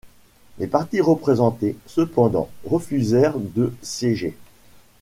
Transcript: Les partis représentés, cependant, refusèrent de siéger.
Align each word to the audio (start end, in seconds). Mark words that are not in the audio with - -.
Les 0.57 0.65
partis 0.65 0.99
représentés, 0.99 1.77
cependant, 1.85 2.49
refusèrent 2.65 3.37
de 3.37 3.71
siéger. 3.83 4.35